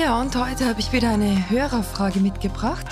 [0.00, 2.86] Ja, und heute habe ich wieder eine Hörerfrage mitgebracht.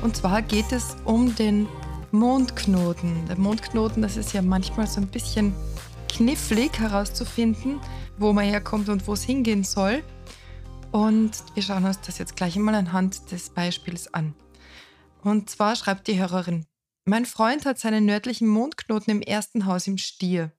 [0.00, 1.68] Und zwar geht es um den
[2.10, 3.26] Mondknoten.
[3.26, 5.54] Der Mondknoten, das ist ja manchmal so ein bisschen
[6.08, 7.82] knifflig herauszufinden,
[8.16, 10.02] wo man herkommt und wo es hingehen soll.
[10.90, 14.34] Und wir schauen uns das jetzt gleich einmal anhand des Beispiels an.
[15.22, 16.64] Und zwar schreibt die Hörerin,
[17.04, 20.50] mein Freund hat seinen nördlichen Mondknoten im ersten Haus im Stier.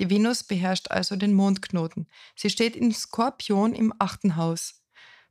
[0.00, 2.08] Die Venus beherrscht also den Mondknoten.
[2.34, 4.79] Sie steht im Skorpion im achten Haus.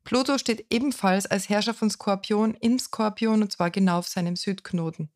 [0.09, 5.11] Pluto steht ebenfalls als Herrscher von Skorpion im Skorpion und zwar genau auf seinem Südknoten.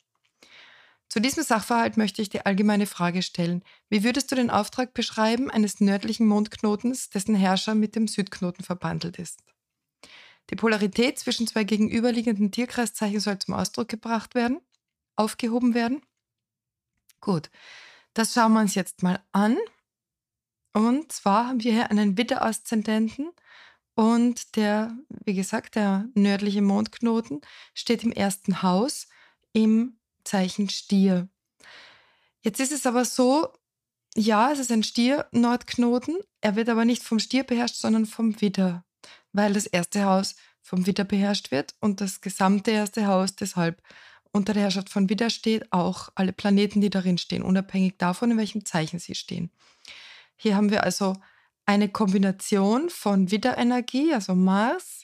[1.09, 3.63] Zu diesem Sachverhalt möchte ich die allgemeine Frage stellen.
[3.89, 9.17] Wie würdest du den Auftrag beschreiben eines nördlichen Mondknotens, dessen Herrscher mit dem Südknoten verbandelt
[9.17, 9.39] ist?
[10.51, 14.61] Die Polarität zwischen zwei gegenüberliegenden Tierkreiszeichen soll zum Ausdruck gebracht werden,
[15.15, 16.03] aufgehoben werden.
[17.19, 17.49] Gut,
[18.13, 19.57] das schauen wir uns jetzt mal an.
[20.71, 23.31] Und zwar haben wir hier einen Widder-Aszendenten
[23.95, 27.41] und der, wie gesagt, der nördliche Mondknoten
[27.73, 29.07] steht im ersten Haus
[29.53, 31.29] im Zeichen Stier.
[32.41, 33.53] Jetzt ist es aber so,
[34.15, 38.83] ja, es ist ein Stier-Nordknoten, er wird aber nicht vom Stier beherrscht, sondern vom Widder,
[39.31, 43.81] weil das erste Haus vom Widder beherrscht wird und das gesamte erste Haus deshalb
[44.31, 48.37] unter der Herrschaft von Widder steht, auch alle Planeten, die darin stehen, unabhängig davon, in
[48.37, 49.51] welchem Zeichen sie stehen.
[50.35, 51.15] Hier haben wir also
[51.65, 55.03] eine Kombination von Widderenergie, also Mars,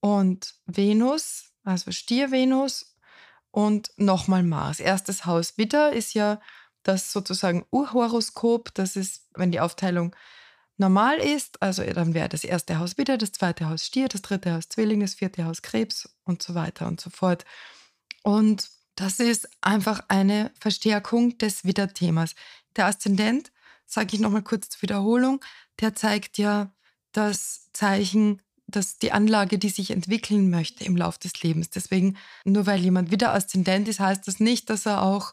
[0.00, 2.96] und Venus, also Stier-Venus
[3.50, 4.80] und nochmal Mars.
[4.80, 6.40] Erstes Haus Widder ist ja
[6.82, 8.74] das sozusagen Urhoroskop.
[8.74, 10.16] Das ist, wenn die Aufteilung
[10.78, 14.54] normal ist, also dann wäre das erste Haus Widder, das zweite Haus Stier, das dritte
[14.54, 17.44] Haus Zwilling, das vierte Haus Krebs und so weiter und so fort.
[18.22, 22.34] Und das ist einfach eine Verstärkung des Widder-Themas.
[22.76, 23.52] Der Aszendent,
[23.84, 25.44] sage ich nochmal kurz zur Wiederholung,
[25.80, 26.72] der zeigt ja
[27.12, 31.70] das Zeichen, dass die Anlage, die sich entwickeln möchte im Laufe des Lebens.
[31.70, 35.32] Deswegen, nur weil jemand wieder Aszendent ist, heißt das nicht, dass er auch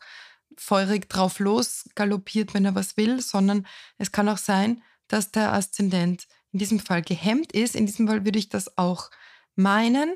[0.57, 5.53] feurig drauf los galoppiert, wenn er was will, sondern es kann auch sein, dass der
[5.53, 7.75] Aszendent in diesem Fall gehemmt ist.
[7.75, 9.11] In diesem Fall würde ich das auch
[9.55, 10.15] meinen,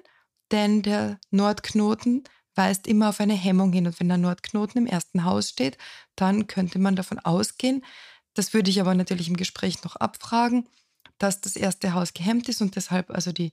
[0.51, 2.23] denn der Nordknoten
[2.55, 3.87] weist immer auf eine Hemmung hin.
[3.87, 5.77] Und wenn der Nordknoten im ersten Haus steht,
[6.15, 7.85] dann könnte man davon ausgehen,
[8.33, 10.67] das würde ich aber natürlich im Gespräch noch abfragen,
[11.17, 13.51] dass das erste Haus gehemmt ist und deshalb also die,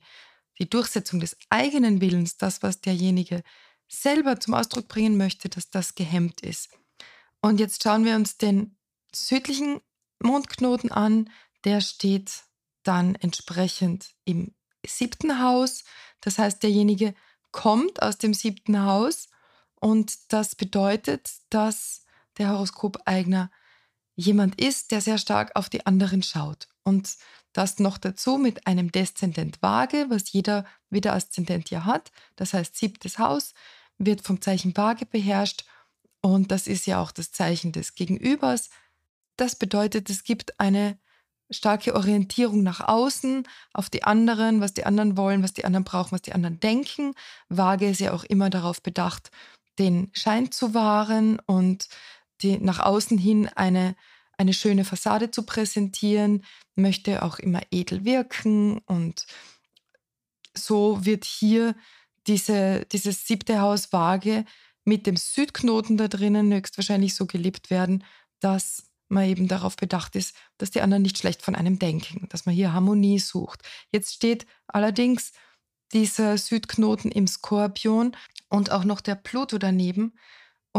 [0.57, 3.43] die Durchsetzung des eigenen Willens, das, was derjenige
[3.87, 6.69] selber zum Ausdruck bringen möchte, dass das gehemmt ist.
[7.41, 8.77] Und jetzt schauen wir uns den
[9.13, 9.81] südlichen
[10.21, 11.29] Mondknoten an.
[11.63, 12.43] Der steht
[12.83, 14.53] dann entsprechend im
[14.85, 15.83] siebten Haus.
[16.21, 17.13] Das heißt, derjenige
[17.51, 19.29] kommt aus dem siebten Haus
[19.75, 22.05] und das bedeutet, dass
[22.37, 23.51] der Horoskopeigner
[24.19, 26.67] jemand ist, der sehr stark auf die anderen schaut.
[26.83, 27.15] Und
[27.53, 32.11] das noch dazu mit einem Deszendent Waage, was jeder wieder Aszendent ja hat.
[32.35, 33.53] Das heißt, siebtes Haus
[33.97, 35.65] wird vom Zeichen Waage beherrscht
[36.21, 38.69] und das ist ja auch das Zeichen des Gegenübers.
[39.37, 40.99] Das bedeutet, es gibt eine
[41.49, 46.11] starke Orientierung nach außen, auf die anderen, was die anderen wollen, was die anderen brauchen,
[46.11, 47.13] was die anderen denken.
[47.47, 49.31] Waage ist ja auch immer darauf bedacht,
[49.79, 51.87] den Schein zu wahren und
[52.41, 53.95] die, nach außen hin eine,
[54.37, 56.43] eine schöne Fassade zu präsentieren,
[56.75, 59.25] möchte auch immer edel wirken und
[60.53, 61.75] so wird hier
[62.27, 64.45] diese, dieses siebte Haus Waage
[64.85, 68.03] mit dem Südknoten da drinnen höchstwahrscheinlich so gelebt werden,
[68.39, 72.45] dass man eben darauf bedacht ist, dass die anderen nicht schlecht von einem denken, dass
[72.45, 73.63] man hier Harmonie sucht.
[73.91, 75.33] Jetzt steht allerdings
[75.93, 78.15] dieser Südknoten im Skorpion
[78.47, 80.13] und auch noch der Pluto daneben.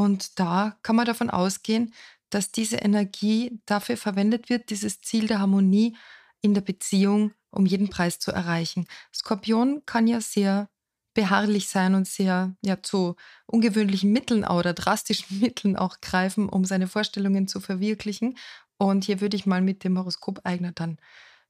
[0.00, 1.92] Und da kann man davon ausgehen,
[2.30, 5.96] dass diese Energie dafür verwendet wird, dieses Ziel der Harmonie
[6.40, 8.86] in der Beziehung um jeden Preis zu erreichen.
[9.14, 10.70] Skorpion kann ja sehr
[11.14, 13.16] beharrlich sein und sehr ja, zu
[13.46, 18.38] ungewöhnlichen Mitteln oder drastischen Mitteln auch greifen, um seine Vorstellungen zu verwirklichen.
[18.78, 20.98] Und hier würde ich mal mit dem Horoskopeigner dann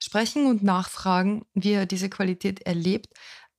[0.03, 3.13] sprechen und nachfragen, wie er diese Qualität erlebt.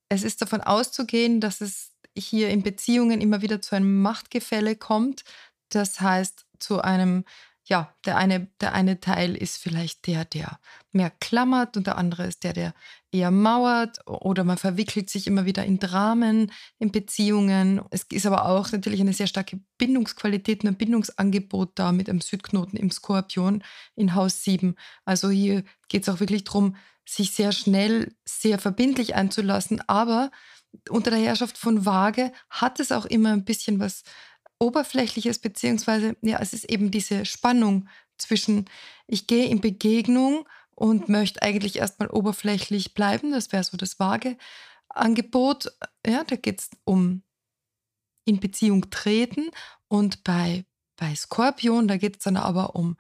[0.09, 1.90] Es ist davon auszugehen, dass es
[2.25, 5.23] hier in Beziehungen immer wieder zu einem Machtgefälle kommt.
[5.69, 7.23] Das heißt, zu einem
[7.71, 10.59] ja, der eine, der eine Teil ist vielleicht der, der
[10.91, 12.73] mehr klammert und der andere ist der, der
[13.11, 17.81] eher mauert oder man verwickelt sich immer wieder in Dramen, in Beziehungen.
[17.91, 22.21] Es ist aber auch natürlich eine sehr starke Bindungsqualität und ein Bindungsangebot da mit einem
[22.21, 23.63] Südknoten im Skorpion
[23.95, 24.75] in Haus 7.
[25.05, 26.75] Also hier geht es auch wirklich darum,
[27.05, 30.31] sich sehr schnell, sehr verbindlich einzulassen, aber
[30.89, 34.03] unter der Herrschaft von Waage hat es auch immer ein bisschen was
[34.59, 38.69] Oberflächliches, beziehungsweise, ja, es ist eben diese Spannung zwischen,
[39.07, 44.37] ich gehe in Begegnung und möchte eigentlich erstmal oberflächlich bleiben, das wäre so das vage
[44.89, 45.71] Angebot.
[46.05, 47.23] Ja, da geht es um
[48.25, 49.49] in Beziehung treten
[49.87, 50.65] und bei,
[50.95, 52.97] bei Skorpion, da geht es dann aber um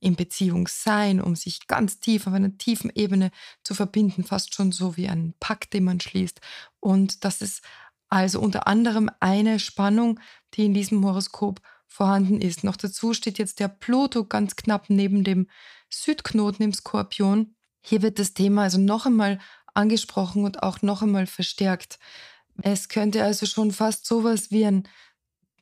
[0.00, 3.30] in Beziehung sein, um sich ganz tief auf einer tiefen Ebene
[3.62, 6.40] zu verbinden, fast schon so wie ein Pakt, den man schließt.
[6.80, 7.62] Und das ist
[8.08, 10.20] also unter anderem eine Spannung,
[10.54, 12.64] die in diesem Horoskop vorhanden ist.
[12.64, 15.48] Noch dazu steht jetzt der Pluto ganz knapp neben dem
[15.90, 17.54] Südknoten im Skorpion.
[17.80, 19.38] Hier wird das Thema also noch einmal
[19.74, 21.98] angesprochen und auch noch einmal verstärkt.
[22.62, 24.88] Es könnte also schon fast sowas wie ein,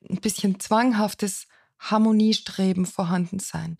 [0.08, 1.46] ein bisschen zwanghaftes
[1.78, 3.78] Harmoniestreben vorhanden sein.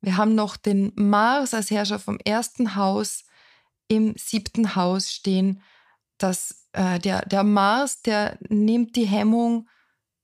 [0.00, 3.24] Wir haben noch den Mars als Herrscher vom ersten Haus
[3.88, 5.62] im siebten Haus stehen,
[6.18, 9.68] dass äh, der, der Mars, der nimmt die Hemmung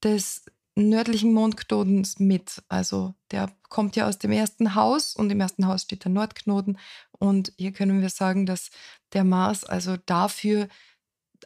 [0.02, 0.44] des
[0.76, 2.62] nördlichen Mondknotens mit.
[2.68, 6.78] Also der kommt ja aus dem ersten Haus und im ersten Haus steht der Nordknoten.
[7.12, 8.70] Und hier können wir sagen, dass
[9.12, 10.68] der Mars also dafür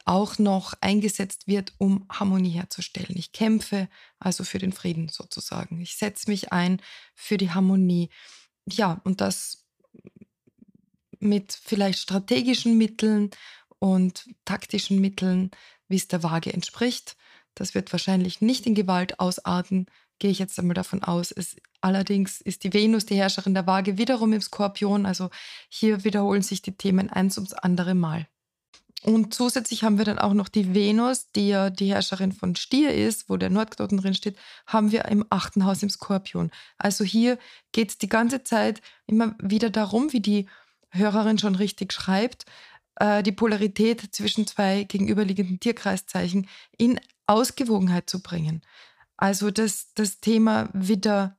[0.05, 3.15] auch noch eingesetzt wird, um Harmonie herzustellen.
[3.15, 3.89] Ich kämpfe
[4.19, 5.81] also für den Frieden sozusagen.
[5.81, 6.81] Ich setze mich ein
[7.13, 8.09] für die Harmonie.
[8.67, 9.65] Ja, und das
[11.19, 13.29] mit vielleicht strategischen Mitteln
[13.79, 15.51] und taktischen Mitteln,
[15.87, 17.17] wie es der Waage entspricht.
[17.55, 19.87] Das wird wahrscheinlich nicht in Gewalt ausarten,
[20.19, 21.31] gehe ich jetzt einmal davon aus.
[21.31, 25.29] Es, allerdings ist die Venus die Herrscherin der Waage wiederum im Skorpion, also
[25.69, 28.27] hier wiederholen sich die Themen eins ums andere Mal.
[29.03, 32.93] Und zusätzlich haben wir dann auch noch die Venus, die ja die Herrscherin von Stier
[32.93, 34.37] ist, wo der Nordknoten drin steht,
[34.67, 36.51] haben wir im achten Haus im Skorpion.
[36.77, 37.37] Also hier
[37.71, 40.47] geht es die ganze Zeit immer wieder darum, wie die
[40.89, 42.45] Hörerin schon richtig schreibt,
[42.95, 46.47] äh, die Polarität zwischen zwei gegenüberliegenden Tierkreiszeichen
[46.77, 48.61] in Ausgewogenheit zu bringen.
[49.15, 51.37] Also das, das Thema Widder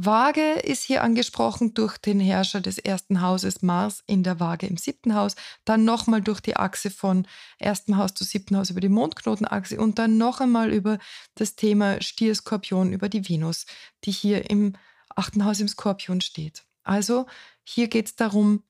[0.00, 4.76] Waage ist hier angesprochen durch den Herrscher des ersten Hauses Mars in der Waage im
[4.76, 5.34] siebten Haus,
[5.64, 7.26] dann nochmal durch die Achse von
[7.58, 10.98] ersten Haus zu siebten Haus über die Mondknotenachse und dann noch einmal über
[11.34, 13.66] das Thema Stier-Skorpion über die Venus,
[14.04, 14.74] die hier im
[15.16, 16.62] achten Haus im Skorpion steht.
[16.84, 17.26] Also
[17.64, 18.62] hier geht es darum,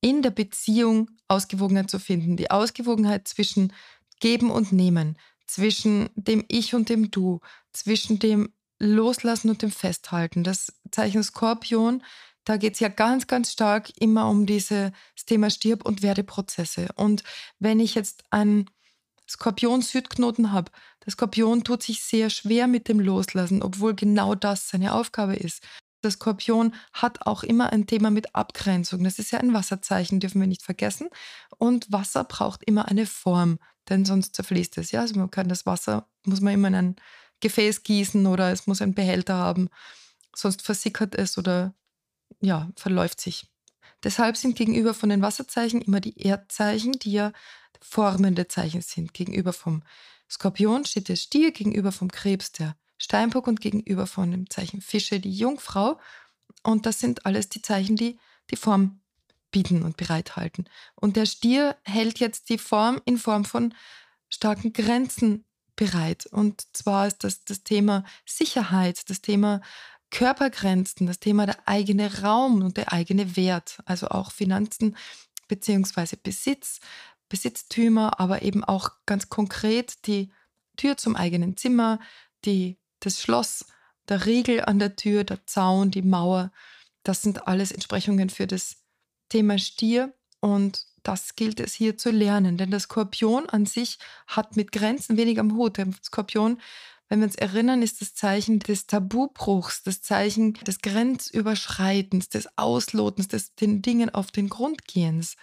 [0.00, 2.36] in der Beziehung Ausgewogenheit zu finden.
[2.36, 3.72] Die Ausgewogenheit zwischen
[4.20, 5.18] Geben und Nehmen,
[5.48, 7.40] zwischen dem Ich und dem Du,
[7.72, 10.44] zwischen dem Loslassen und dem Festhalten.
[10.44, 12.02] Das Zeichen Skorpion,
[12.44, 14.92] da geht es ja ganz, ganz stark immer um dieses
[15.26, 16.88] Thema Stirb- und Werdeprozesse.
[16.96, 17.24] Und
[17.58, 18.70] wenn ich jetzt einen
[19.28, 20.70] Skorpion-Südknoten habe,
[21.04, 25.62] der Skorpion tut sich sehr schwer mit dem Loslassen, obwohl genau das seine Aufgabe ist.
[26.02, 29.04] Der Skorpion hat auch immer ein Thema mit Abgrenzung.
[29.04, 31.08] Das ist ja ein Wasserzeichen, dürfen wir nicht vergessen.
[31.56, 34.90] Und Wasser braucht immer eine Form, denn sonst zerfließt es.
[34.92, 36.96] Ja, also man kann das Wasser, muss man immer in ein
[37.40, 39.68] Gefäß gießen oder es muss einen Behälter haben.
[40.34, 41.74] Sonst versickert es oder
[42.40, 43.46] ja, verläuft sich.
[44.02, 47.32] Deshalb sind gegenüber von den Wasserzeichen immer die Erdzeichen, die ja
[47.80, 49.14] formende Zeichen sind.
[49.14, 49.82] Gegenüber vom
[50.30, 55.20] Skorpion steht der Stier, gegenüber vom Krebs der Steinbock und gegenüber von dem Zeichen Fische
[55.20, 55.98] die Jungfrau.
[56.62, 58.18] Und das sind alles die Zeichen, die
[58.50, 59.00] die Form
[59.50, 60.68] bieten und bereithalten.
[60.96, 63.74] Und der Stier hält jetzt die Form in Form von
[64.28, 65.44] starken Grenzen
[65.76, 66.26] bereit.
[66.26, 69.60] Und zwar ist das das Thema Sicherheit, das Thema
[70.10, 74.96] Körpergrenzen, das Thema der eigene Raum und der eigene Wert, also auch Finanzen
[75.48, 76.16] bzw.
[76.22, 76.80] Besitz,
[77.28, 80.30] Besitztümer, aber eben auch ganz konkret die
[80.76, 81.98] Tür zum eigenen Zimmer,
[82.44, 83.66] die das Schloss,
[84.08, 86.52] der Riegel an der Tür, der Zaun, die Mauer,
[87.02, 88.76] das sind alles Entsprechungen für das
[89.28, 94.56] Thema Stier und das gilt es hier zu lernen, denn der Skorpion an sich hat
[94.56, 95.76] mit Grenzen wenig am Hut.
[95.76, 96.60] Der Skorpion,
[97.08, 103.28] wenn wir uns erinnern, ist das Zeichen des Tabubruchs, das Zeichen des Grenzüberschreitens, des Auslotens,
[103.28, 105.36] des den Dingen auf den Grund gehens.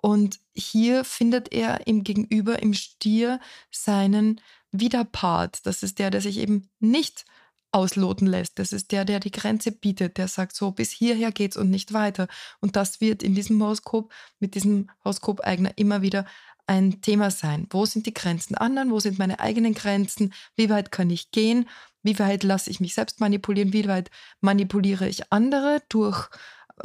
[0.00, 5.66] Und hier findet er im Gegenüber, im Stier, seinen Widerpart.
[5.66, 7.24] Das ist der, der sich eben nicht
[7.72, 8.58] ausloten lässt.
[8.58, 11.92] Das ist der, der die Grenze bietet, der sagt so, bis hierher geht's und nicht
[11.92, 12.28] weiter.
[12.60, 16.24] Und das wird in diesem Horoskop, mit diesem Horoskopeigner immer wieder
[16.66, 17.66] ein Thema sein.
[17.70, 18.90] Wo sind die Grenzen anderen?
[18.90, 20.34] Wo sind meine eigenen Grenzen?
[20.54, 21.68] Wie weit kann ich gehen?
[22.02, 23.72] Wie weit lasse ich mich selbst manipulieren?
[23.72, 24.10] Wie weit
[24.40, 26.28] manipuliere ich andere durch,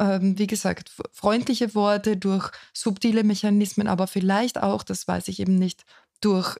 [0.00, 5.56] ähm, wie gesagt, freundliche Worte, durch subtile Mechanismen, aber vielleicht auch, das weiß ich eben
[5.56, 5.84] nicht,
[6.20, 6.56] durch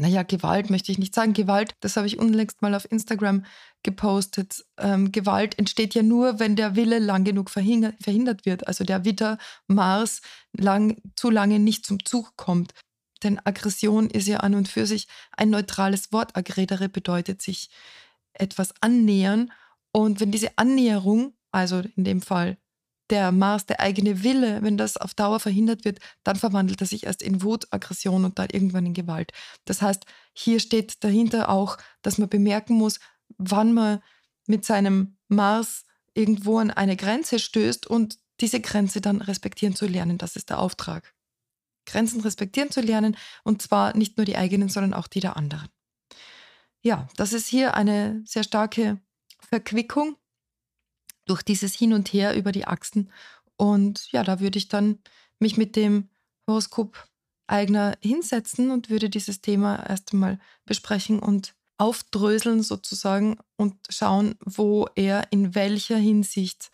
[0.00, 1.34] naja, Gewalt möchte ich nicht sagen.
[1.34, 3.44] Gewalt, das habe ich unlängst mal auf Instagram
[3.82, 4.64] gepostet.
[4.78, 8.66] Ähm, Gewalt entsteht ja nur, wenn der Wille lang genug verhindert wird.
[8.66, 10.22] Also der Witter Mars
[10.54, 12.72] lang, zu lange nicht zum Zug kommt.
[13.22, 16.34] Denn Aggression ist ja an und für sich ein neutrales Wort.
[16.34, 17.68] Aggredere bedeutet sich
[18.32, 19.52] etwas annähern.
[19.92, 22.56] Und wenn diese Annäherung, also in dem Fall
[23.10, 27.04] der Mars, der eigene Wille, wenn das auf Dauer verhindert wird, dann verwandelt er sich
[27.04, 29.32] erst in Wut, Aggression und dann irgendwann in Gewalt.
[29.64, 33.00] Das heißt, hier steht dahinter auch, dass man bemerken muss,
[33.36, 34.00] wann man
[34.46, 40.18] mit seinem Mars irgendwo an eine Grenze stößt und diese Grenze dann respektieren zu lernen.
[40.18, 41.14] Das ist der Auftrag.
[41.86, 45.68] Grenzen respektieren zu lernen und zwar nicht nur die eigenen, sondern auch die der anderen.
[46.82, 49.00] Ja, das ist hier eine sehr starke
[49.40, 50.16] Verquickung
[51.30, 53.10] durch dieses Hin und Her über die Achsen.
[53.56, 54.98] Und ja, da würde ich dann
[55.38, 56.08] mich mit dem
[56.46, 57.08] Horoskop
[57.46, 64.88] eigener hinsetzen und würde dieses Thema erst einmal besprechen und aufdröseln sozusagen und schauen, wo
[64.96, 66.70] er in welcher Hinsicht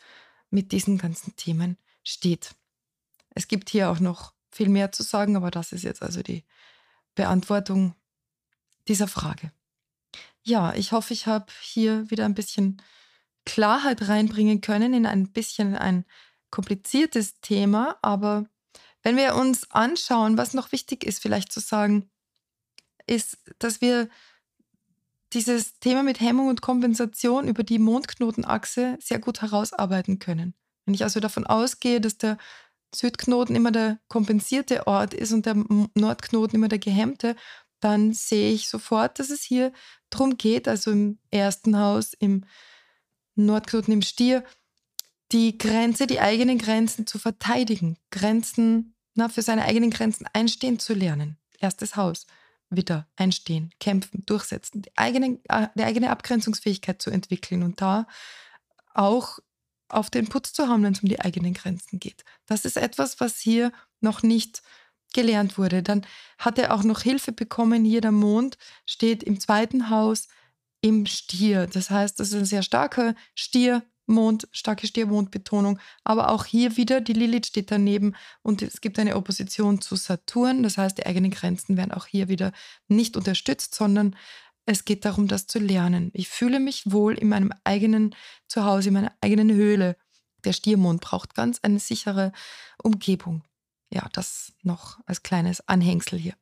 [0.50, 2.54] mit diesen ganzen Themen steht.
[3.30, 6.44] Es gibt hier auch noch viel mehr zu sagen, aber das ist jetzt also die
[7.14, 7.94] Beantwortung
[8.88, 9.52] dieser Frage.
[10.42, 12.80] Ja, ich hoffe, ich habe hier wieder ein bisschen
[13.46, 16.04] Klarheit reinbringen können in ein bisschen ein
[16.50, 17.96] kompliziertes Thema.
[18.02, 18.44] Aber
[19.02, 22.10] wenn wir uns anschauen, was noch wichtig ist, vielleicht zu sagen,
[23.06, 24.08] ist, dass wir
[25.32, 30.54] dieses Thema mit Hemmung und Kompensation über die Mondknotenachse sehr gut herausarbeiten können.
[30.84, 32.38] Wenn ich also davon ausgehe, dass der
[32.94, 35.56] Südknoten immer der kompensierte Ort ist und der
[35.94, 37.36] Nordknoten immer der gehemmte,
[37.80, 39.72] dann sehe ich sofort, dass es hier
[40.10, 42.44] darum geht, also im ersten Haus, im
[43.36, 44.44] Nordknoten im Stier,
[45.32, 50.94] die Grenze, die eigenen Grenzen zu verteidigen, Grenzen, na, für seine eigenen Grenzen einstehen zu
[50.94, 51.38] lernen.
[51.58, 52.26] Erstes Haus,
[52.70, 58.06] wieder einstehen, kämpfen, durchsetzen, die eigene, äh, die eigene Abgrenzungsfähigkeit zu entwickeln und da
[58.94, 59.38] auch
[59.88, 62.24] auf den Putz zu haben, wenn es um die eigenen Grenzen geht.
[62.46, 64.62] Das ist etwas, was hier noch nicht
[65.14, 65.82] gelernt wurde.
[65.82, 66.04] Dann
[66.38, 67.84] hat er auch noch Hilfe bekommen.
[67.84, 70.28] Hier der Mond steht im zweiten Haus
[70.86, 71.66] im Stier.
[71.66, 75.80] Das heißt, das ist ein sehr starker Stiermond, starke Stiermondbetonung.
[76.04, 80.62] Aber auch hier wieder, die Lilith steht daneben und es gibt eine Opposition zu Saturn.
[80.62, 82.52] Das heißt, die eigenen Grenzen werden auch hier wieder
[82.86, 84.14] nicht unterstützt, sondern
[84.64, 86.12] es geht darum, das zu lernen.
[86.14, 88.14] Ich fühle mich wohl in meinem eigenen
[88.46, 89.96] Zuhause, in meiner eigenen Höhle.
[90.44, 92.30] Der Stiermond braucht ganz eine sichere
[92.80, 93.42] Umgebung.
[93.90, 96.34] Ja, das noch als kleines Anhängsel hier.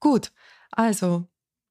[0.00, 0.32] Gut,
[0.70, 1.26] also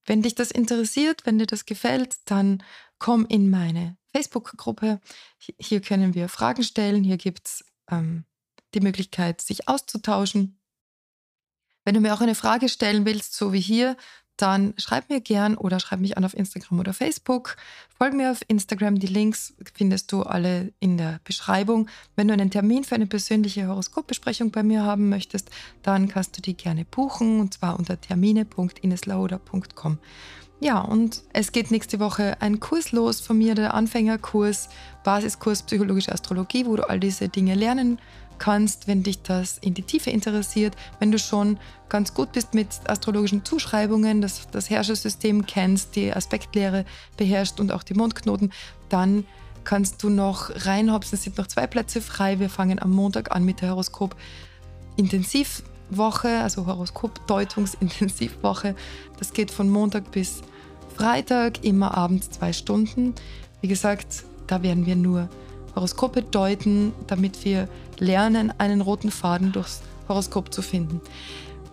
[0.05, 2.63] wenn dich das interessiert, wenn dir das gefällt, dann
[2.99, 5.01] komm in meine Facebook-Gruppe.
[5.59, 7.03] Hier können wir Fragen stellen.
[7.03, 8.25] Hier gibt es ähm,
[8.73, 10.59] die Möglichkeit, sich auszutauschen.
[11.83, 13.97] Wenn du mir auch eine Frage stellen willst, so wie hier,
[14.37, 17.55] dann schreib mir gern oder schreib mich an auf Instagram oder Facebook.
[17.97, 18.99] Folg mir auf Instagram.
[18.99, 21.87] Die Links findest du alle in der Beschreibung.
[22.15, 25.49] Wenn du einen Termin für eine persönliche Horoskopbesprechung bei mir haben möchtest,
[25.83, 29.99] dann kannst du die gerne buchen und zwar unter termine.ineslauda.com.
[30.61, 34.69] Ja, und es geht nächste Woche ein Kurs los von mir, der Anfängerkurs,
[35.03, 39.73] Basiskurs Psychologische Astrologie, wo du all diese Dinge lernen kannst kannst, wenn dich das in
[39.73, 45.45] die Tiefe interessiert, wenn du schon ganz gut bist mit astrologischen Zuschreibungen, das, das Herrschersystem
[45.45, 46.85] kennst, die Aspektlehre
[47.17, 48.51] beherrscht und auch die Mondknoten,
[48.89, 49.25] dann
[49.63, 51.17] kannst du noch reinhopsen.
[51.17, 52.39] Es sind noch zwei Plätze frei.
[52.39, 58.75] Wir fangen am Montag an mit der Horoskop-Intensivwoche, also Horoskop-Deutungsintensivwoche.
[59.19, 60.41] Das geht von Montag bis
[60.95, 63.15] Freitag, immer abends zwei Stunden.
[63.61, 65.29] Wie gesagt, da werden wir nur
[65.75, 67.67] Horoskope deuten, damit wir
[67.99, 71.01] lernen, einen roten Faden durchs Horoskop zu finden.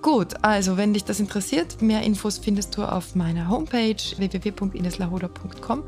[0.02, 5.85] Gut, also wenn dich das interessiert, mehr Infos findest du auf meiner Homepage www.ineslahoda.com.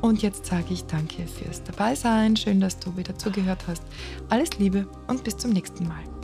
[0.00, 2.36] Und jetzt sage ich danke fürs Dabeisein.
[2.36, 3.82] Schön, dass du wieder zugehört hast.
[4.28, 6.17] Alles Liebe und bis zum nächsten Mal.